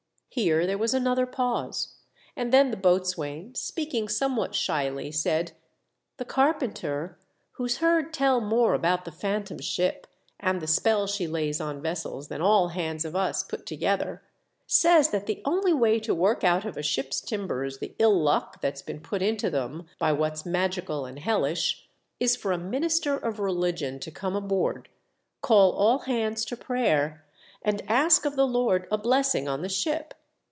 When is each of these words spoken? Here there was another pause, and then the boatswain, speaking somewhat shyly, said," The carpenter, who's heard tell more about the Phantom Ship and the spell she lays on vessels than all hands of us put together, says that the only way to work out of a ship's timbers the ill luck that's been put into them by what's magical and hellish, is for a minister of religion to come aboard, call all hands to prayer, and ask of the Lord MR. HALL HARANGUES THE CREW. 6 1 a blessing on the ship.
Here 0.33 0.65
there 0.65 0.77
was 0.77 0.93
another 0.93 1.25
pause, 1.25 1.95
and 2.37 2.53
then 2.53 2.71
the 2.71 2.77
boatswain, 2.77 3.53
speaking 3.53 4.07
somewhat 4.07 4.55
shyly, 4.55 5.11
said," 5.11 5.51
The 6.19 6.23
carpenter, 6.23 7.19
who's 7.57 7.79
heard 7.79 8.13
tell 8.13 8.39
more 8.39 8.73
about 8.73 9.03
the 9.03 9.11
Phantom 9.11 9.59
Ship 9.59 10.07
and 10.39 10.61
the 10.61 10.67
spell 10.67 11.05
she 11.05 11.27
lays 11.27 11.59
on 11.59 11.81
vessels 11.81 12.29
than 12.29 12.41
all 12.41 12.69
hands 12.69 13.03
of 13.03 13.13
us 13.13 13.43
put 13.43 13.65
together, 13.65 14.23
says 14.65 15.09
that 15.09 15.25
the 15.25 15.41
only 15.43 15.73
way 15.73 15.99
to 15.99 16.15
work 16.15 16.45
out 16.45 16.63
of 16.63 16.77
a 16.77 16.81
ship's 16.81 17.19
timbers 17.19 17.79
the 17.79 17.93
ill 17.99 18.17
luck 18.17 18.61
that's 18.61 18.81
been 18.81 19.01
put 19.01 19.21
into 19.21 19.49
them 19.49 19.85
by 19.99 20.13
what's 20.13 20.45
magical 20.45 21.05
and 21.05 21.19
hellish, 21.19 21.89
is 22.21 22.37
for 22.37 22.53
a 22.53 22.57
minister 22.57 23.17
of 23.17 23.37
religion 23.39 23.99
to 23.99 24.09
come 24.11 24.37
aboard, 24.37 24.87
call 25.41 25.73
all 25.73 25.97
hands 25.99 26.45
to 26.45 26.55
prayer, 26.55 27.25
and 27.63 27.81
ask 27.89 28.23
of 28.23 28.37
the 28.37 28.47
Lord 28.47 28.53
MR. 28.53 28.61
HALL 28.61 28.69
HARANGUES 28.69 28.89
THE 28.91 28.97
CREW. 28.97 28.97
6 28.97 28.97
1 28.97 28.99
a 29.01 29.03
blessing 29.03 29.47
on 29.49 29.61
the 29.61 29.67
ship. 29.67 30.13